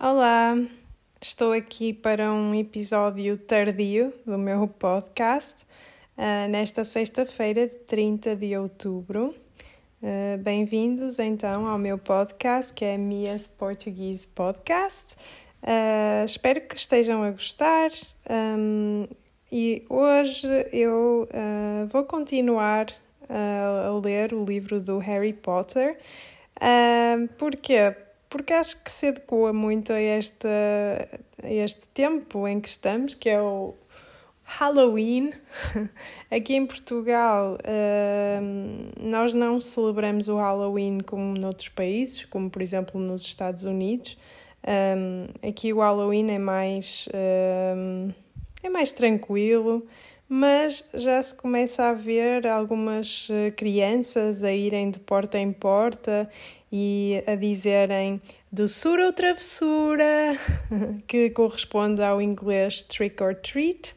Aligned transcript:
Olá, 0.00 0.56
estou 1.20 1.52
aqui 1.52 1.92
para 1.92 2.32
um 2.32 2.54
episódio 2.54 3.36
tardio 3.36 4.14
do 4.24 4.38
meu 4.38 4.68
podcast, 4.68 5.56
uh, 6.16 6.48
nesta 6.48 6.84
sexta-feira, 6.84 7.66
de 7.66 7.78
30 7.78 8.36
de 8.36 8.56
outubro. 8.56 9.34
Uh, 10.00 10.38
Bem-vindos 10.38 11.18
então 11.18 11.66
ao 11.66 11.76
meu 11.76 11.98
podcast, 11.98 12.72
que 12.72 12.84
é 12.84 12.96
Mia's 12.96 13.48
Portuguese 13.48 14.28
Podcast. 14.28 15.16
Uh, 15.64 16.24
espero 16.24 16.60
que 16.60 16.76
estejam 16.76 17.24
a 17.24 17.32
gostar 17.32 17.90
um, 18.30 19.08
e 19.50 19.84
hoje 19.88 20.46
eu 20.72 21.28
vou 21.88 22.04
continuar 22.04 22.86
a 23.28 23.90
ler 23.98 24.32
o 24.32 24.44
livro 24.44 24.80
do 24.80 24.98
Harry 24.98 25.32
Potter. 25.32 25.98
Uh, 26.56 27.26
porquê? 27.36 27.96
Porque 28.28 28.52
acho 28.52 28.76
que 28.82 28.90
se 28.90 29.08
adequa 29.08 29.52
muito 29.52 29.92
a 29.92 30.00
este, 30.00 30.48
a 31.42 31.50
este 31.50 31.86
tempo 31.88 32.46
em 32.46 32.60
que 32.60 32.68
estamos, 32.68 33.14
que 33.14 33.28
é 33.28 33.40
o 33.40 33.74
Halloween. 34.44 35.32
Aqui 36.30 36.54
em 36.54 36.66
Portugal, 36.66 37.58
uh, 37.58 39.00
nós 39.00 39.34
não 39.34 39.60
celebramos 39.60 40.28
o 40.28 40.36
Halloween 40.36 40.98
como 41.00 41.38
noutros 41.38 41.68
países, 41.68 42.24
como 42.24 42.50
por 42.50 42.62
exemplo 42.62 43.00
nos 43.00 43.22
Estados 43.22 43.64
Unidos. 43.64 44.16
Um, 44.66 45.28
aqui 45.48 45.72
o 45.72 45.78
Halloween 45.78 46.30
é 46.32 46.38
mais, 46.38 47.08
um, 47.14 48.10
é 48.62 48.68
mais 48.68 48.92
tranquilo, 48.92 49.86
mas 50.28 50.84
já 50.92 51.22
se 51.22 51.34
começa 51.34 51.84
a 51.84 51.94
ver 51.94 52.46
algumas 52.46 53.28
eh, 53.30 53.50
crianças 53.50 54.44
a 54.44 54.52
irem 54.52 54.90
de 54.90 55.00
porta 55.00 55.38
em 55.38 55.52
porta 55.52 56.28
e 56.70 57.22
a 57.26 57.34
dizerem 57.34 58.20
doçura 58.52 59.06
ou 59.06 59.12
travessura, 59.12 60.36
que 61.08 61.30
corresponde 61.30 62.02
ao 62.02 62.20
inglês 62.20 62.82
trick 62.82 63.22
or 63.22 63.34
treat. 63.34 63.94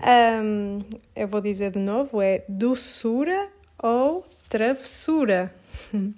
Um, 0.00 0.80
eu 1.14 1.28
vou 1.28 1.40
dizer 1.40 1.70
de 1.70 1.78
novo: 1.78 2.20
é 2.20 2.44
doçura 2.48 3.48
ou 3.82 4.26
travessura. 4.48 5.54
Uh, 5.94 6.12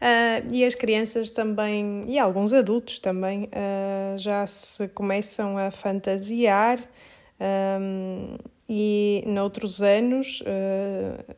e 0.52 0.64
as 0.64 0.74
crianças 0.74 1.30
também, 1.30 2.04
e 2.06 2.18
alguns 2.18 2.52
adultos 2.52 2.98
também, 2.98 3.44
uh, 3.44 4.18
já 4.18 4.46
se 4.46 4.88
começam 4.88 5.56
a 5.56 5.70
fantasiar. 5.70 6.78
Um, 7.40 8.36
e 8.72 9.24
noutros 9.26 9.82
anos 9.82 10.42
uh, 10.42 11.34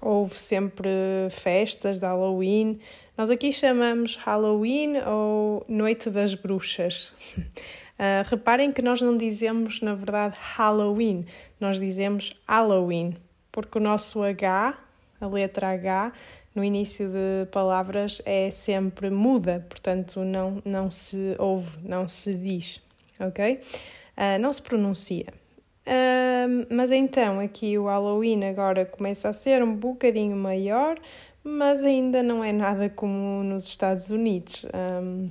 houve 0.00 0.34
sempre 0.38 0.88
festas 1.30 1.98
de 1.98 2.06
Halloween. 2.06 2.80
Nós 3.18 3.28
aqui 3.28 3.52
chamamos 3.52 4.16
Halloween 4.16 4.96
ou 5.06 5.62
Noite 5.68 6.08
das 6.08 6.32
Bruxas. 6.32 7.12
Uh, 7.36 8.24
reparem 8.30 8.72
que 8.72 8.80
nós 8.80 9.02
não 9.02 9.14
dizemos, 9.14 9.82
na 9.82 9.94
verdade, 9.94 10.38
Halloween, 10.56 11.26
nós 11.60 11.78
dizemos 11.78 12.34
Halloween, 12.48 13.14
porque 13.52 13.76
o 13.76 13.80
nosso 13.80 14.22
H, 14.22 14.78
a 15.20 15.26
letra 15.26 15.68
H, 15.68 16.12
no 16.54 16.64
início 16.64 17.10
de 17.10 17.44
palavras 17.50 18.22
é 18.24 18.50
sempre 18.50 19.10
muda, 19.10 19.66
portanto 19.68 20.20
não, 20.20 20.62
não 20.64 20.90
se 20.90 21.36
ouve, 21.38 21.76
não 21.86 22.08
se 22.08 22.32
diz, 22.32 22.80
ok? 23.20 23.60
Uh, 24.16 24.40
não 24.40 24.50
se 24.50 24.62
pronuncia. 24.62 25.26
Mas 26.70 26.90
então 26.90 27.40
aqui 27.40 27.78
o 27.78 27.86
Halloween 27.86 28.44
agora 28.44 28.84
começa 28.84 29.28
a 29.28 29.32
ser 29.32 29.62
um 29.62 29.74
bocadinho 29.74 30.36
maior, 30.36 30.98
mas 31.42 31.84
ainda 31.84 32.22
não 32.22 32.44
é 32.44 32.52
nada 32.52 32.88
como 32.88 33.42
nos 33.42 33.66
Estados 33.68 34.10
Unidos. 34.10 34.66
Um, 35.02 35.30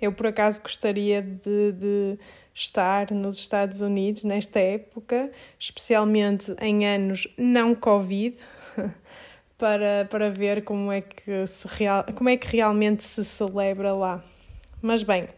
eu 0.00 0.12
por 0.12 0.26
acaso 0.26 0.62
gostaria 0.62 1.22
de, 1.22 1.72
de, 1.72 2.18
estar 2.54 3.10
nos 3.10 3.38
Estados 3.38 3.80
Unidos 3.80 4.24
nesta 4.24 4.60
época, 4.60 5.30
especialmente 5.58 6.54
em 6.60 6.86
anos 6.86 7.26
não 7.36 7.74
Covid, 7.74 8.36
para, 9.58 10.06
para 10.08 10.30
ver 10.30 10.64
como 10.64 10.92
é, 10.92 11.00
que 11.00 11.46
se 11.46 11.66
real, 11.68 12.04
como 12.14 12.28
é 12.28 12.36
que 12.36 12.56
realmente 12.56 13.02
se 13.02 13.24
celebra 13.24 13.92
lá. 13.92 14.24
Mas 14.80 15.02
bem, 15.02 15.28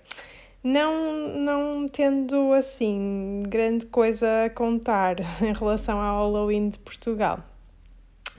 não, 0.62 1.28
não 1.38 1.88
tendo 1.88 2.52
assim 2.52 3.42
grande 3.46 3.86
coisa 3.86 4.44
a 4.44 4.50
contar 4.50 5.16
em 5.42 5.52
relação 5.52 6.00
ao 6.00 6.19
Halloween 6.19 6.69
de 6.69 6.78
Portugal. 6.78 7.41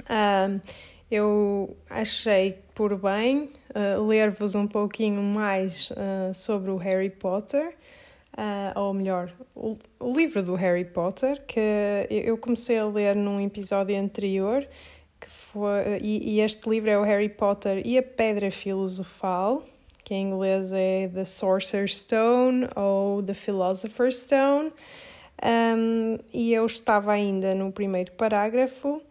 Uh, 0.02 0.62
eu 1.09 1.75
achei 1.90 2.59
por 2.75 2.96
bem 2.96 3.50
uh, 3.69 4.06
ler-vos 4.06 4.56
um 4.56 4.68
pouquinho 4.68 5.22
mais 5.22 5.91
uh, 5.91 6.34
sobre 6.34 6.72
o 6.72 6.78
Harry 6.78 7.09
Potter, 7.09 7.75
ou 8.74 8.94
melhor, 8.94 9.34
o, 9.53 9.75
o, 10.00 10.13
livro 10.13 10.41
do 10.41 10.56
Harry 10.56 10.86
Potter, 10.86 11.44
que 11.46 11.59
eu 12.09 12.38
comecei 12.38 12.78
a 12.78 12.86
ler 12.86 13.13
num 13.13 13.41
episódio 13.41 14.00
anterior, 14.00 14.66
que 15.19 15.30
foi, 15.30 16.00
e, 16.01 16.36
e 16.36 16.40
este 16.40 16.69
livro 16.69 16.90
é 16.90 16.97
o 16.97 17.03
Harry 17.03 17.28
Potter 17.28 17.86
e 17.86 17.97
a 17.97 18.03
Pedra 18.03 18.50
Filosofal 18.50 19.66
que 20.09 20.16
em 20.16 20.31
inglês 20.31 20.72
é 20.72 21.08
The 21.14 21.24
Sorcerer's 21.24 22.00
Stone 22.00 22.68
ou 22.75 23.22
The 23.22 23.36
Philosopher's 23.36 24.18
Stone. 24.18 24.72
Um, 25.46 26.18
e 26.34 26.52
eu 26.52 26.66
estava 26.66 27.12
ainda 27.12 27.53
no 27.53 27.72
primeiro 27.72 28.12
parágrafo. 28.14 29.03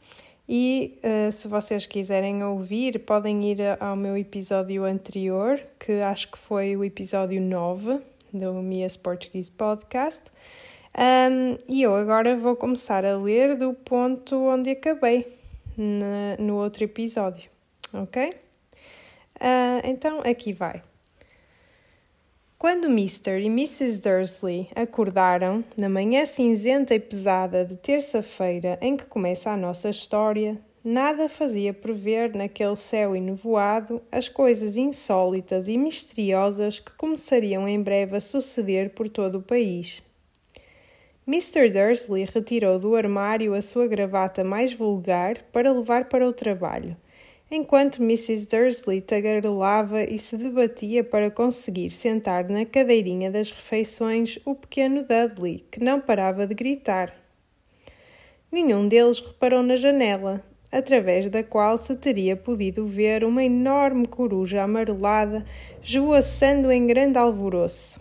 E 0.48 0.98
uh, 1.04 1.30
se 1.30 1.46
vocês 1.46 1.86
quiserem 1.86 2.42
ouvir, 2.42 2.98
podem 2.98 3.48
ir 3.48 3.60
ao 3.78 3.94
meu 3.94 4.18
episódio 4.18 4.84
anterior, 4.84 5.62
que 5.78 6.00
acho 6.00 6.32
que 6.32 6.38
foi 6.38 6.76
o 6.76 6.82
episódio 6.82 7.40
9 7.40 8.00
do 8.32 8.54
Mia's 8.54 8.96
Portuguese 8.96 9.52
Podcast. 9.52 10.24
Um, 10.98 11.58
e 11.68 11.80
eu 11.80 11.94
agora 11.94 12.34
vou 12.34 12.56
começar 12.56 13.04
a 13.04 13.16
ler 13.16 13.56
do 13.56 13.72
ponto 13.72 14.34
onde 14.34 14.70
acabei 14.70 15.28
na, 15.76 16.36
no 16.40 16.56
outro 16.56 16.82
episódio, 16.82 17.48
ok? 17.94 18.30
Uh, 19.36 19.80
então 19.84 20.20
aqui 20.22 20.52
vai. 20.52 20.87
Quando 22.58 22.88
Mr. 22.88 23.40
e 23.40 23.46
Mrs. 23.46 24.00
Dursley 24.00 24.68
acordaram, 24.74 25.62
na 25.76 25.88
manhã 25.88 26.24
cinzenta 26.24 26.92
e 26.92 26.98
pesada 26.98 27.64
de 27.64 27.76
terça-feira 27.76 28.76
em 28.82 28.96
que 28.96 29.06
começa 29.06 29.52
a 29.52 29.56
nossa 29.56 29.88
história, 29.90 30.58
nada 30.82 31.28
fazia 31.28 31.72
prever 31.72 32.34
naquele 32.34 32.74
céu 32.74 33.14
enevoado 33.14 34.02
as 34.10 34.28
coisas 34.28 34.76
insólitas 34.76 35.68
e 35.68 35.78
misteriosas 35.78 36.80
que 36.80 36.90
começariam 36.96 37.68
em 37.68 37.80
breve 37.80 38.16
a 38.16 38.20
suceder 38.20 38.90
por 38.90 39.08
todo 39.08 39.38
o 39.38 39.42
país. 39.42 40.02
Mr. 41.28 41.70
Dursley 41.70 42.24
retirou 42.24 42.76
do 42.80 42.96
armário 42.96 43.54
a 43.54 43.62
sua 43.62 43.86
gravata 43.86 44.42
mais 44.42 44.72
vulgar 44.72 45.44
para 45.52 45.70
levar 45.70 46.06
para 46.08 46.28
o 46.28 46.32
trabalho 46.32 46.96
enquanto 47.50 48.02
Mrs. 48.02 48.46
Dursley 48.46 49.00
tagarelava 49.00 50.02
e 50.04 50.18
se 50.18 50.36
debatia 50.36 51.02
para 51.02 51.30
conseguir 51.30 51.90
sentar 51.90 52.48
na 52.48 52.66
cadeirinha 52.66 53.30
das 53.30 53.50
refeições 53.50 54.38
o 54.44 54.54
pequeno 54.54 55.04
Dudley, 55.04 55.64
que 55.70 55.82
não 55.82 56.00
parava 56.00 56.46
de 56.46 56.54
gritar. 56.54 57.14
Nenhum 58.52 58.88
deles 58.88 59.20
reparou 59.20 59.62
na 59.62 59.76
janela, 59.76 60.42
através 60.70 61.26
da 61.26 61.42
qual 61.42 61.78
se 61.78 61.96
teria 61.96 62.36
podido 62.36 62.86
ver 62.86 63.24
uma 63.24 63.42
enorme 63.42 64.06
coruja 64.06 64.62
amarelada 64.62 65.44
esvoaçando 65.82 66.70
em 66.70 66.86
grande 66.86 67.18
alvoroço. 67.18 68.00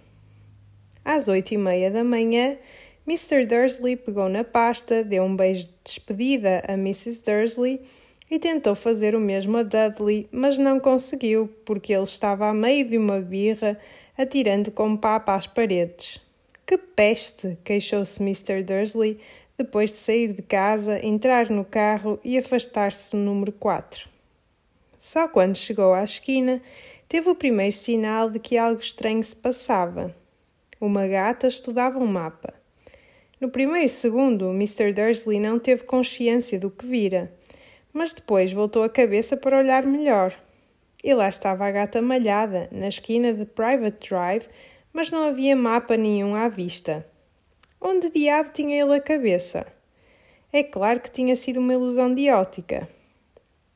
Às 1.03 1.29
oito 1.29 1.53
e 1.53 1.57
meia 1.57 1.89
da 1.89 2.03
manhã, 2.03 2.57
Mr. 3.07 3.45
Dursley 3.45 3.95
pegou 3.95 4.27
na 4.27 4.43
pasta, 4.43 5.01
deu 5.01 5.23
um 5.23 5.33
beijo 5.33 5.67
de 5.67 5.73
despedida 5.85 6.61
a 6.67 6.73
Mrs. 6.73 7.23
Dursley 7.23 7.81
e 8.29 8.37
tentou 8.37 8.75
fazer 8.75 9.15
o 9.15 9.19
mesmo 9.19 9.57
a 9.57 9.63
Dudley, 9.63 10.27
mas 10.31 10.57
não 10.57 10.79
conseguiu, 10.79 11.49
porque 11.63 11.93
ele 11.93 12.03
estava 12.03 12.47
a 12.47 12.53
meio 12.53 12.85
de 12.85 12.97
uma 12.97 13.19
birra, 13.19 13.79
atirando 14.17 14.69
com 14.71 14.97
papa 14.97 15.33
às 15.33 15.47
paredes. 15.47 16.21
Que 16.65 16.77
peste! 16.77 17.57
queixou-se 17.63 18.21
Mr. 18.21 18.61
Dursley, 18.63 19.19
depois 19.57 19.91
de 19.91 19.95
sair 19.95 20.33
de 20.33 20.41
casa, 20.41 21.03
entrar 21.03 21.49
no 21.49 21.63
carro 21.63 22.19
e 22.23 22.37
afastar-se 22.37 23.11
do 23.11 23.17
número 23.17 23.53
4. 23.53 24.07
Só 24.99 25.27
quando 25.27 25.55
chegou 25.55 25.93
à 25.93 26.03
esquina, 26.03 26.61
teve 27.07 27.29
o 27.29 27.35
primeiro 27.35 27.75
sinal 27.75 28.29
de 28.29 28.39
que 28.39 28.57
algo 28.57 28.81
estranho 28.81 29.23
se 29.23 29.35
passava. 29.35 30.13
Uma 30.79 31.07
gata 31.07 31.47
estudava 31.47 31.97
um 31.97 32.05
mapa. 32.05 32.53
No 33.39 33.49
primeiro 33.49 33.87
segundo, 33.87 34.49
Mr. 34.49 34.91
Dursley 34.91 35.39
não 35.39 35.57
teve 35.57 35.83
consciência 35.83 36.59
do 36.59 36.69
que 36.69 36.85
vira 36.85 37.31
mas 37.97 38.13
depois 38.13 38.53
voltou 38.53 38.83
a 38.83 38.89
cabeça 38.89 39.35
para 39.35 39.57
olhar 39.57 39.83
melhor. 39.83 40.31
E 41.03 41.11
lá 41.15 41.27
estava 41.27 41.65
a 41.65 41.71
gata 41.71 41.99
malhada, 41.99 42.69
na 42.71 42.87
esquina 42.87 43.33
de 43.33 43.43
Private 43.43 44.07
Drive, 44.07 44.47
mas 44.93 45.09
não 45.09 45.27
havia 45.27 45.55
mapa 45.55 45.97
nenhum 45.97 46.35
à 46.35 46.47
vista. 46.47 47.03
Onde 47.81 48.11
diabo 48.11 48.51
tinha 48.51 48.79
ele 48.79 48.95
a 48.95 49.01
cabeça? 49.01 49.65
É 50.53 50.61
claro 50.61 50.99
que 50.99 51.09
tinha 51.09 51.35
sido 51.35 51.59
uma 51.59 51.73
ilusão 51.73 52.11
de 52.11 52.29
ótica. 52.29 52.87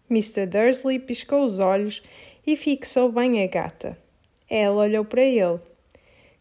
Mr. 0.07 0.45
Dursley 0.45 0.99
piscou 0.99 1.43
os 1.43 1.57
olhos 1.57 2.03
e 2.45 2.55
fixou 2.55 3.11
bem 3.11 3.43
a 3.43 3.47
gata. 3.47 3.97
Ela 4.47 4.83
olhou 4.83 5.03
para 5.03 5.23
ele. 5.23 5.59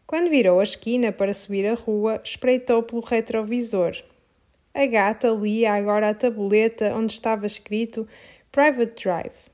Quando 0.05 0.29
virou 0.29 0.59
a 0.59 0.63
esquina 0.63 1.11
para 1.11 1.33
subir 1.33 1.65
a 1.65 1.73
rua, 1.73 2.21
espreitou 2.23 2.83
pelo 2.83 3.01
retrovisor. 3.01 3.93
A 4.73 4.85
gata 4.85 5.29
lia 5.29 5.73
agora 5.73 6.09
a 6.09 6.13
tabuleta 6.13 6.93
onde 6.95 7.11
estava 7.11 7.45
escrito 7.45 8.07
Private 8.51 9.03
Drive. 9.03 9.51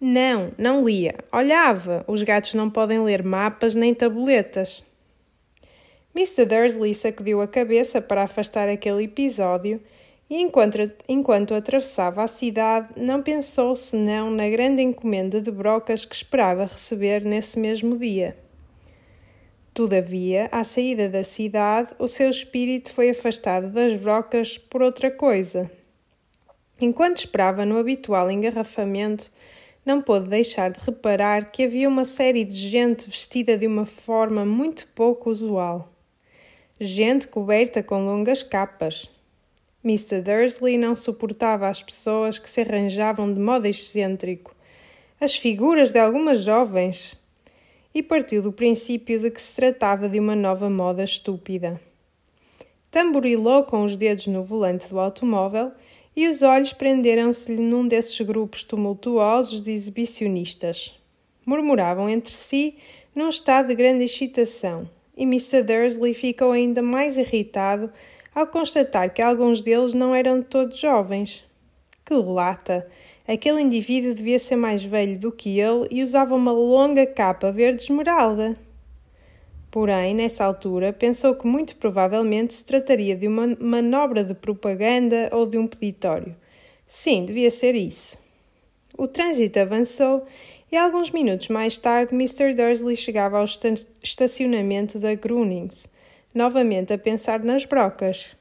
Não, 0.00 0.52
não 0.56 0.82
lia, 0.82 1.14
olhava. 1.30 2.04
Os 2.08 2.22
gatos 2.22 2.54
não 2.54 2.70
podem 2.70 3.00
ler 3.00 3.22
mapas 3.22 3.74
nem 3.74 3.94
tabuletas. 3.94 4.82
Mr. 6.16 6.46
Dursley 6.46 6.94
sacudiu 6.94 7.42
a 7.42 7.48
cabeça 7.48 8.00
para 8.00 8.22
afastar 8.22 8.68
aquele 8.68 9.04
episódio 9.04 9.82
e, 10.30 10.40
enquanto, 10.40 10.78
enquanto 11.08 11.54
atravessava 11.54 12.22
a 12.22 12.26
cidade, 12.26 12.88
não 12.96 13.22
pensou 13.22 13.76
senão 13.76 14.30
na 14.30 14.48
grande 14.48 14.80
encomenda 14.80 15.40
de 15.40 15.50
brocas 15.50 16.04
que 16.04 16.14
esperava 16.14 16.64
receber 16.64 17.24
nesse 17.24 17.58
mesmo 17.58 17.98
dia. 17.98 18.36
Todavia, 19.74 20.48
à 20.52 20.62
saída 20.62 21.08
da 21.08 21.24
cidade, 21.24 21.92
o 21.98 22.06
seu 22.06 22.30
espírito 22.30 22.92
foi 22.92 23.10
afastado 23.10 23.70
das 23.70 24.00
brocas 24.00 24.56
por 24.56 24.80
outra 24.80 25.10
coisa. 25.10 25.68
Enquanto 26.80 27.18
esperava 27.18 27.66
no 27.66 27.76
habitual 27.76 28.30
engarrafamento, 28.30 29.32
não 29.84 30.00
pôde 30.00 30.30
deixar 30.30 30.70
de 30.70 30.78
reparar 30.78 31.50
que 31.50 31.64
havia 31.64 31.88
uma 31.88 32.04
série 32.04 32.44
de 32.44 32.54
gente 32.54 33.10
vestida 33.10 33.58
de 33.58 33.66
uma 33.66 33.84
forma 33.84 34.44
muito 34.44 34.86
pouco 34.94 35.28
usual. 35.28 35.92
Gente 36.78 37.26
coberta 37.26 37.82
com 37.82 38.04
longas 38.04 38.44
capas. 38.44 39.10
Mr. 39.84 40.20
Dursley 40.20 40.78
não 40.78 40.94
suportava 40.94 41.68
as 41.68 41.82
pessoas 41.82 42.38
que 42.38 42.48
se 42.48 42.60
arranjavam 42.60 43.34
de 43.34 43.40
modo 43.40 43.66
excêntrico, 43.66 44.54
as 45.20 45.36
figuras 45.36 45.90
de 45.90 45.98
algumas 45.98 46.44
jovens, 46.44 47.18
e 47.94 48.02
partiu 48.02 48.42
do 48.42 48.50
princípio 48.50 49.20
de 49.20 49.30
que 49.30 49.40
se 49.40 49.54
tratava 49.54 50.08
de 50.08 50.18
uma 50.18 50.34
nova 50.34 50.68
moda 50.68 51.04
estúpida. 51.04 51.80
Tamborilou 52.90 53.62
com 53.64 53.84
os 53.84 53.96
dedos 53.96 54.26
no 54.26 54.42
volante 54.42 54.88
do 54.88 54.98
automóvel 54.98 55.72
e 56.16 56.28
os 56.28 56.42
olhos 56.42 56.72
prenderam-se-lhe 56.72 57.62
num 57.62 57.86
desses 57.86 58.20
grupos 58.20 58.64
tumultuosos 58.64 59.60
de 59.60 59.72
exibicionistas. 59.72 60.94
Murmuravam 61.46 62.08
entre 62.08 62.32
si 62.32 62.76
num 63.14 63.28
estado 63.28 63.68
de 63.68 63.74
grande 63.74 64.04
excitação, 64.04 64.88
e 65.16 65.22
Mr. 65.22 65.62
Dursley 65.62 66.14
ficou 66.14 66.50
ainda 66.50 66.82
mais 66.82 67.16
irritado 67.16 67.92
ao 68.34 68.46
constatar 68.46 69.12
que 69.12 69.22
alguns 69.22 69.62
deles 69.62 69.94
não 69.94 70.14
eram 70.14 70.42
todos 70.42 70.78
jovens. 70.78 71.44
Que 72.04 72.14
lata! 72.14 72.86
Aquele 73.26 73.62
indivíduo 73.62 74.14
devia 74.14 74.38
ser 74.38 74.56
mais 74.56 74.84
velho 74.84 75.18
do 75.18 75.32
que 75.32 75.58
ele 75.58 75.88
e 75.90 76.02
usava 76.02 76.34
uma 76.34 76.52
longa 76.52 77.06
capa 77.06 77.50
verde 77.50 77.82
esmeralda. 77.82 78.54
Porém, 79.70 80.14
nessa 80.14 80.44
altura, 80.44 80.92
pensou 80.92 81.34
que 81.34 81.46
muito 81.46 81.74
provavelmente 81.76 82.52
se 82.52 82.64
trataria 82.64 83.16
de 83.16 83.26
uma 83.26 83.56
manobra 83.58 84.22
de 84.22 84.34
propaganda 84.34 85.30
ou 85.32 85.46
de 85.46 85.56
um 85.56 85.66
peditório. 85.66 86.36
Sim, 86.86 87.24
devia 87.24 87.50
ser 87.50 87.74
isso. 87.74 88.18
O 88.96 89.08
trânsito 89.08 89.58
avançou 89.58 90.26
e 90.70 90.76
alguns 90.76 91.10
minutos 91.10 91.48
mais 91.48 91.78
tarde 91.78 92.14
Mr. 92.14 92.52
Dursley 92.54 92.94
chegava 92.94 93.38
ao 93.38 93.46
estacionamento 94.02 94.98
da 94.98 95.14
Grunings, 95.14 95.88
novamente 96.34 96.92
a 96.92 96.98
pensar 96.98 97.42
nas 97.42 97.64
brocas. 97.64 98.36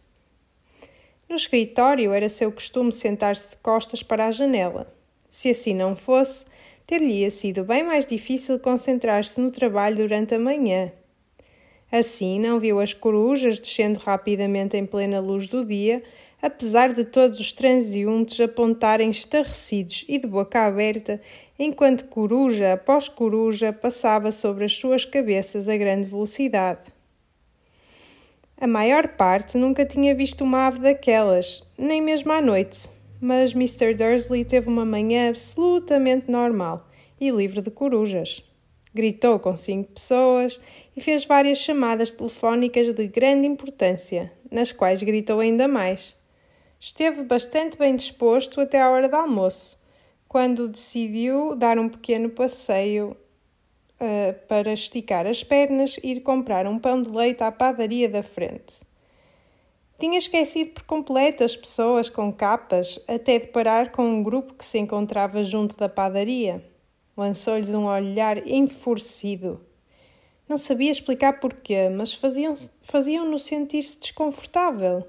No 1.33 1.38
escritório 1.38 2.13
era 2.13 2.30
seu 2.30 2.51
costume 2.51 2.91
sentar-se 2.91 3.50
de 3.50 3.56
costas 3.56 4.03
para 4.03 4.27
a 4.27 4.30
janela. 4.30 4.94
Se 5.31 5.50
assim 5.50 5.74
não 5.74 5.95
fosse, 5.95 6.45
ter-lhe-ia 6.85 7.31
sido 7.31 7.63
bem 7.63 7.83
mais 7.83 8.06
difícil 8.06 8.59
concentrar-se 8.59 9.41
no 9.41 9.50
trabalho 9.50 9.95
durante 9.95 10.35
a 10.35 10.39
manhã. 10.39 10.91
Assim, 11.91 12.39
não 12.39 12.59
viu 12.59 12.80
as 12.80 12.94
corujas 12.94 13.59
descendo 13.59 13.97
rapidamente 13.97 14.77
em 14.77 14.85
plena 14.85 15.19
luz 15.19 15.47
do 15.47 15.65
dia, 15.65 16.03
apesar 16.39 16.94
de 16.94 17.03
todos 17.03 17.39
os 17.39 17.51
transeuntes 17.51 18.39
apontarem 18.39 19.09
estarrecidos 19.09 20.06
e 20.07 20.19
de 20.19 20.27
boca 20.27 20.63
aberta, 20.63 21.19
enquanto 21.57 22.06
coruja 22.09 22.74
após 22.74 23.09
coruja 23.09 23.74
passava 23.74 24.31
sobre 24.31 24.65
as 24.65 24.74
suas 24.75 25.03
cabeças 25.03 25.68
a 25.68 25.75
grande 25.75 26.06
velocidade. 26.06 26.93
A 28.58 28.68
maior 28.68 29.08
parte 29.10 29.58
nunca 29.58 29.86
tinha 29.86 30.16
visto 30.16 30.44
uma 30.44 30.68
ave 30.68 30.80
daquelas, 30.80 31.64
nem 31.78 32.02
mesmo 32.02 32.32
à 32.32 32.42
noite, 32.42 32.90
mas 33.20 33.54
Mr. 33.54 33.94
Dursley 33.94 34.46
teve 34.46 34.70
uma 34.70 34.86
manhã 34.86 35.30
absolutamente 35.30 36.30
normal 36.30 36.88
e 37.20 37.30
livre 37.30 37.62
de 37.62 37.72
corujas. 37.72 38.44
Gritou 38.94 39.40
com 39.40 39.58
cinco 39.58 39.94
pessoas 39.94 40.60
e 40.96 41.02
fez 41.02 41.26
várias 41.26 41.58
chamadas 41.58 42.12
telefónicas 42.12 42.94
de 42.94 43.08
grande 43.08 43.48
importância, 43.48 44.32
nas 44.52 44.72
quais 44.72 45.02
gritou 45.02 45.40
ainda 45.40 45.68
mais. 45.68 46.16
Esteve 46.80 47.24
bastante 47.24 47.78
bem 47.78 47.96
disposto 47.96 48.62
até 48.62 48.80
à 48.80 48.90
hora 48.90 49.10
do 49.10 49.16
almoço, 49.16 49.80
quando 50.28 50.68
decidiu 50.68 51.56
dar 51.56 51.80
um 51.80 51.90
pequeno 51.90 52.30
passeio 52.30 53.18
uh, 54.04 54.48
para 54.48 54.74
esticar 54.74 55.26
as 55.26 55.44
pernas 55.44 55.98
e 56.04 56.12
ir 56.12 56.20
comprar 56.20 56.68
um 56.68 56.78
pão 56.78 57.02
de 57.02 57.10
leite 57.10 57.42
à 57.42 57.52
padaria 57.52 58.10
da 58.10 58.22
frente. 58.22 58.82
Tinha 59.98 60.18
esquecido 60.18 60.72
por 60.72 60.84
completo 60.84 61.44
as 61.44 61.56
pessoas 61.56 62.10
com 62.10 62.32
capas, 62.32 63.00
até 63.08 63.40
deparar 63.40 63.92
com 63.92 64.04
um 64.04 64.22
grupo 64.22 64.54
que 64.54 64.66
se 64.66 64.78
encontrava 64.78 65.44
junto 65.44 65.78
da 65.78 65.88
padaria. 65.88 66.64
Lançou-lhes 67.16 67.74
um 67.74 67.86
olhar 67.86 68.46
enfurecido. 68.46 69.62
Não 70.50 70.58
sabia 70.58 70.92
explicar 70.92 71.40
porquê, 71.40 71.88
mas 71.90 72.14
faziam-no 72.14 72.58
faziam 72.82 73.38
sentir-se 73.38 73.98
desconfortável. 73.98 75.08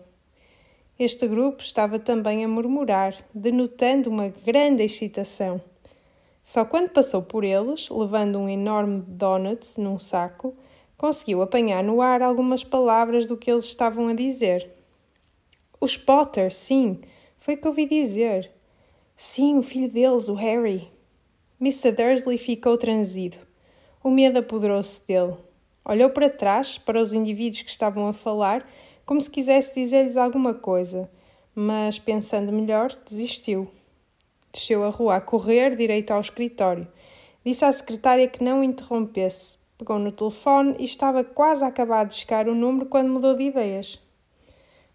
Este 0.97 1.27
grupo 1.27 1.61
estava 1.61 1.99
também 1.99 2.45
a 2.45 2.49
murmurar, 2.49 3.17
denotando 3.35 4.09
uma 4.09 4.29
grande 4.29 4.85
excitação. 4.85 5.61
Só 6.45 6.63
quando 6.63 6.91
passou 6.91 7.23
por 7.23 7.43
eles, 7.43 7.89
levando 7.89 8.39
um 8.39 8.49
enorme 8.49 9.03
donut 9.09 9.81
num 9.81 9.99
saco, 9.99 10.55
conseguiu 10.95 11.41
apanhar 11.41 11.83
no 11.83 12.03
ar 12.03 12.21
algumas 12.21 12.63
palavras 12.63 13.25
do 13.27 13.35
que 13.35 13.51
eles 13.51 13.65
estavam 13.65 14.09
a 14.09 14.15
dizer. 14.15 14.71
Os 15.81 15.97
Potter, 15.97 16.55
sim, 16.55 17.01
foi 17.39 17.55
o 17.55 17.57
que 17.57 17.67
ouvi 17.67 17.87
dizer. 17.87 18.53
Sim, 19.17 19.57
o 19.59 19.63
filho 19.63 19.91
deles, 19.91 20.29
o 20.29 20.35
Harry. 20.35 20.93
Mr. 21.59 21.93
Dursley 21.93 22.37
ficou 22.37 22.77
transido. 22.77 23.39
O 24.03 24.11
medo 24.11 24.39
apoderou-se 24.39 25.01
dele. 25.09 25.37
Olhou 25.83 26.11
para 26.11 26.29
trás, 26.29 26.77
para 26.77 27.01
os 27.01 27.15
indivíduos 27.15 27.63
que 27.63 27.71
estavam 27.71 28.07
a 28.07 28.13
falar, 28.13 28.69
como 29.07 29.21
se 29.21 29.31
quisesse 29.31 29.75
dizer-lhes 29.75 30.17
alguma 30.17 30.53
coisa, 30.53 31.11
mas, 31.55 31.99
pensando 31.99 32.53
melhor, 32.53 32.91
desistiu. 33.05 33.71
Desceu 34.55 34.85
a 34.85 34.89
rua 34.89 35.17
a 35.17 35.21
correr 35.21 35.75
direito 35.75 36.13
ao 36.13 36.21
escritório. 36.21 36.87
Disse 37.45 37.65
à 37.65 37.73
secretária 37.73 38.29
que 38.29 38.45
não 38.45 38.63
interrompesse. 38.63 39.59
Pegou 39.77 39.99
no 39.99 40.13
telefone 40.13 40.77
e 40.79 40.85
estava 40.85 41.25
quase 41.25 41.65
a 41.65 41.67
acabar 41.67 42.07
de 42.07 42.15
chegar 42.15 42.47
o 42.47 42.55
número 42.55 42.87
quando 42.87 43.11
mudou 43.11 43.35
de 43.35 43.43
ideias. 43.43 44.01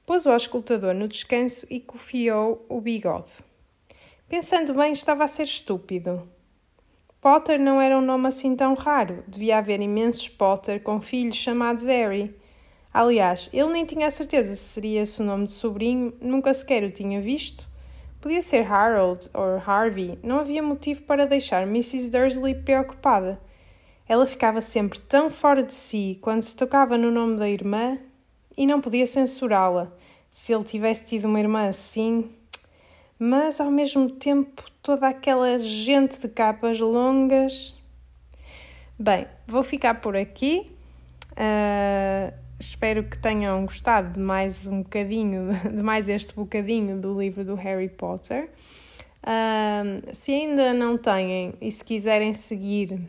Pôs 0.08 0.26
o 0.26 0.32
auscultador 0.32 0.94
no 0.94 1.10
descanso 1.10 1.68
e 1.70 1.82
cofiou 1.82 2.66
o 2.70 2.80
bigode. 2.80 3.32
Pensando 4.30 4.74
bem, 4.74 4.94
estava 4.94 5.26
a 5.26 5.28
ser 5.28 5.44
estúpido. 5.44 6.26
Potter 7.20 7.60
não 7.60 7.82
era 7.82 7.98
um 7.98 8.02
nome 8.02 8.30
assim 8.30 8.56
tão 8.56 8.76
raro. 8.76 9.26
Devia 9.28 9.58
haver 9.58 9.82
imensos 9.82 10.30
Potter 10.30 10.82
com 10.82 11.02
filhos 11.02 11.36
chamados 11.36 11.86
Harry. 11.86 12.34
Aliás, 12.94 13.50
ele 13.52 13.74
nem 13.74 13.86
tinha 13.86 14.08
a 14.08 14.12
certeza 14.12 14.56
se 14.56 14.64
seria 14.64 15.02
esse 15.02 15.22
o 15.22 15.26
nome 15.26 15.46
de 15.46 15.52
sobrinho, 15.52 16.14
nunca 16.22 16.54
sequer 16.54 16.84
o 16.86 16.92
tinha 16.92 17.20
visto. 17.22 17.69
Podia 18.22 18.42
ser 18.42 18.70
Harold 18.70 19.30
ou 19.34 19.62
Harvey, 19.66 20.20
não 20.22 20.40
havia 20.40 20.62
motivo 20.62 21.04
para 21.04 21.26
deixar 21.26 21.64
Mrs. 21.64 22.10
Dursley 22.10 22.54
preocupada. 22.54 23.40
Ela 24.08 24.26
ficava 24.26 24.60
sempre 24.60 25.00
tão 25.00 25.30
fora 25.30 25.64
de 25.64 25.74
si 25.74 26.18
quando 26.22 26.44
se 26.44 26.54
tocava 26.54 26.98
no 26.98 27.12
nome 27.12 27.38
da 27.38 27.48
irmã 27.48 27.98
e 28.58 28.68
não 28.68 28.82
podia 28.82 29.08
censurá-la. 29.08 29.90
Se 30.30 30.54
ele 30.54 30.66
tivesse 30.66 31.06
tido 31.06 31.26
uma 31.26 31.40
irmã 31.40 31.70
assim. 31.70 32.30
Mas 33.18 33.62
ao 33.62 33.72
mesmo 33.72 34.10
tempo, 34.10 34.64
toda 34.82 35.08
aquela 35.08 35.58
gente 35.58 36.20
de 36.20 36.28
capas 36.28 36.80
longas. 36.80 37.74
Bem, 38.98 39.28
vou 39.48 39.64
ficar 39.64 40.02
por 40.02 40.18
aqui. 40.18 40.70
Uh, 41.32 42.34
Espero 42.60 43.04
que 43.04 43.18
tenham 43.18 43.66
gostado 43.66 44.14
de 44.14 44.20
mais 44.20 44.68
um 44.68 44.84
bocadinho, 44.84 45.54
de 45.64 45.82
mais 45.82 46.10
este 46.10 46.36
bocadinho 46.36 47.00
do 47.00 47.18
livro 47.18 47.46
do 47.46 47.56
Harry 47.56 47.88
Potter. 47.88 48.50
Uh, 49.24 50.14
se 50.14 50.34
ainda 50.34 50.74
não 50.74 50.98
têm 50.98 51.54
e 51.62 51.72
se 51.72 51.84
quiserem 51.84 52.34
seguir, 52.34 53.00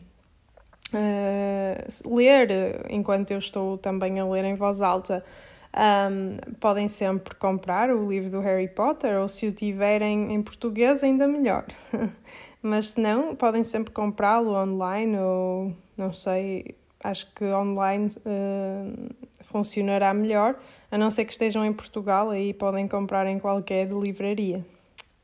uh, 0.94 2.16
ler 2.16 2.86
enquanto 2.90 3.32
eu 3.32 3.38
estou 3.38 3.76
também 3.76 4.20
a 4.20 4.26
ler 4.26 4.44
em 4.44 4.54
voz 4.54 4.80
alta, 4.80 5.24
um, 5.72 6.36
podem 6.58 6.88
sempre 6.88 7.34
comprar 7.34 7.90
o 7.90 8.08
livro 8.08 8.30
do 8.30 8.40
Harry 8.40 8.68
Potter 8.68 9.20
ou 9.20 9.28
se 9.28 9.46
o 9.46 9.52
tiverem 9.52 10.32
em 10.32 10.42
português, 10.42 11.02
ainda 11.02 11.26
melhor. 11.26 11.64
Mas 12.62 12.90
se 12.90 13.00
não, 13.00 13.34
podem 13.34 13.64
sempre 13.64 13.92
comprá-lo 13.92 14.52
online 14.54 15.16
ou 15.16 15.72
não 15.96 16.12
sei, 16.12 16.74
acho 17.02 17.32
que 17.34 17.44
online 17.44 18.08
uh, 18.26 19.10
funcionará 19.50 20.14
melhor, 20.14 20.58
a 20.90 20.96
não 20.96 21.10
ser 21.10 21.24
que 21.24 21.32
estejam 21.32 21.64
em 21.64 21.72
Portugal, 21.72 22.30
aí 22.30 22.54
podem 22.54 22.86
comprar 22.88 23.26
em 23.26 23.38
qualquer 23.38 23.88
livraria. 23.88 24.64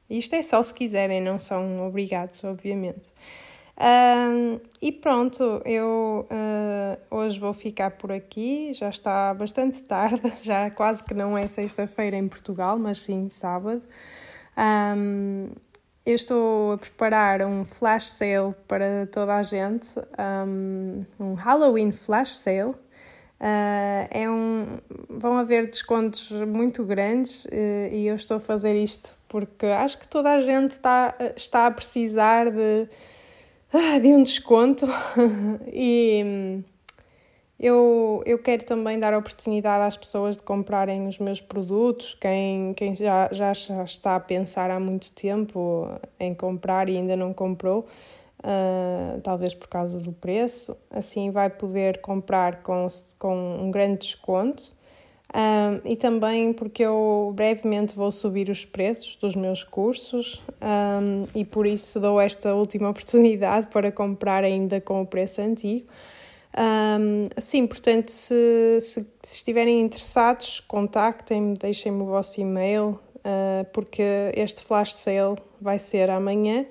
Isto 0.08 0.36
é 0.36 0.42
só 0.42 0.62
se 0.62 0.72
quiserem, 0.72 1.20
não 1.20 1.40
são 1.40 1.86
obrigados, 1.86 2.42
obviamente. 2.44 3.08
Uh, 3.76 4.60
e 4.80 4.90
pronto, 4.90 5.60
eu 5.64 6.26
uh, 6.30 7.14
hoje 7.14 7.38
vou 7.38 7.52
ficar 7.52 7.90
por 7.90 8.10
aqui. 8.10 8.72
Já 8.72 8.88
está 8.88 9.34
bastante 9.34 9.82
tarde, 9.82 10.32
já 10.42 10.70
quase 10.70 11.02
que 11.04 11.12
não 11.12 11.36
é 11.36 11.46
sexta-feira 11.46 12.16
em 12.16 12.28
Portugal, 12.28 12.78
mas 12.78 12.98
sim 12.98 13.28
sábado. 13.28 13.82
Um, 14.56 15.50
eu 16.06 16.14
estou 16.14 16.72
a 16.72 16.78
preparar 16.78 17.42
um 17.42 17.64
flash 17.64 18.10
sale 18.10 18.54
para 18.68 19.08
toda 19.10 19.34
a 19.34 19.42
gente, 19.42 19.88
um, 20.46 21.00
um 21.18 21.34
Halloween 21.34 21.90
flash 21.90 22.36
sale. 22.36 22.74
Uh, 23.38 24.08
é 24.10 24.30
um, 24.30 24.78
vão 25.10 25.36
haver 25.36 25.66
descontos 25.66 26.30
muito 26.30 26.82
grandes 26.84 27.44
uh, 27.44 27.92
e 27.92 28.06
eu 28.06 28.14
estou 28.14 28.38
a 28.38 28.40
fazer 28.40 28.74
isto 28.82 29.14
porque 29.28 29.66
acho 29.66 29.98
que 29.98 30.08
toda 30.08 30.32
a 30.32 30.40
gente 30.40 30.70
está, 30.70 31.14
está 31.36 31.66
a 31.66 31.70
precisar 31.70 32.50
de 32.50 32.88
ah, 33.72 33.98
de 33.98 34.08
um 34.08 34.22
desconto. 34.22 34.86
E 35.72 36.22
hum, 36.24 36.64
eu, 37.58 38.22
eu 38.24 38.38
quero 38.38 38.64
também 38.64 38.98
dar 38.98 39.14
oportunidade 39.14 39.84
às 39.84 39.96
pessoas 39.96 40.36
de 40.36 40.42
comprarem 40.42 41.06
os 41.06 41.18
meus 41.18 41.40
produtos, 41.40 42.14
quem, 42.14 42.72
quem 42.74 42.94
já, 42.94 43.28
já 43.32 43.52
está 43.52 44.16
a 44.16 44.20
pensar 44.20 44.70
há 44.70 44.80
muito 44.80 45.12
tempo 45.12 45.88
em 46.18 46.34
comprar 46.34 46.88
e 46.88 46.96
ainda 46.96 47.16
não 47.16 47.32
comprou, 47.32 47.86
uh, 48.46 49.20
talvez 49.20 49.54
por 49.54 49.68
causa 49.68 49.98
do 49.98 50.12
preço, 50.12 50.76
assim 50.90 51.30
vai 51.30 51.50
poder 51.50 52.00
comprar 52.00 52.62
com, 52.62 52.86
com 53.18 53.58
um 53.60 53.70
grande 53.70 53.98
desconto. 53.98 54.76
Um, 55.34 55.80
e 55.84 55.96
também 55.96 56.52
porque 56.52 56.84
eu 56.84 57.32
brevemente 57.34 57.96
vou 57.96 58.10
subir 58.12 58.48
os 58.48 58.64
preços 58.64 59.16
dos 59.16 59.34
meus 59.34 59.64
cursos 59.64 60.40
um, 60.62 61.26
e 61.34 61.44
por 61.44 61.66
isso 61.66 61.98
dou 61.98 62.20
esta 62.20 62.54
última 62.54 62.88
oportunidade 62.90 63.66
para 63.66 63.90
comprar 63.90 64.44
ainda 64.44 64.80
com 64.80 65.02
o 65.02 65.06
preço 65.06 65.42
antigo. 65.42 65.86
Um, 66.56 67.28
sim, 67.38 67.66
portanto, 67.66 68.08
se, 68.08 68.78
se, 68.80 69.06
se 69.22 69.34
estiverem 69.34 69.80
interessados, 69.82 70.60
contactem-me, 70.60 71.54
deixem-me 71.54 72.02
o 72.02 72.06
vosso 72.06 72.40
e-mail, 72.40 72.98
uh, 73.16 73.66
porque 73.74 74.02
este 74.34 74.62
flash 74.62 74.94
sale 74.94 75.36
vai 75.60 75.78
ser 75.78 76.08
amanhã, 76.08 76.64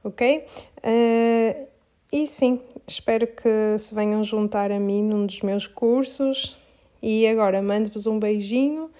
ok? 0.04 0.46
Uh, 0.78 1.68
e 2.12 2.28
sim, 2.28 2.60
espero 2.88 3.28
que 3.28 3.78
se 3.78 3.96
venham 3.96 4.24
juntar 4.24 4.72
a 4.72 4.80
mim 4.80 5.04
num 5.04 5.26
dos 5.26 5.42
meus 5.42 5.68
cursos. 5.68 6.58
E 7.02 7.28
agora 7.28 7.62
mando-vos 7.62 8.06
um 8.06 8.20
beijinho 8.20 8.92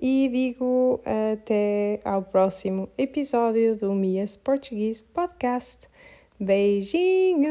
e 0.00 0.30
digo 0.32 1.00
até 1.04 2.00
ao 2.04 2.22
próximo 2.22 2.88
episódio 2.96 3.76
do 3.76 3.92
Mia's 3.92 4.36
Portuguese 4.36 5.02
Podcast. 5.02 5.88
Beijinhos! 6.40 7.42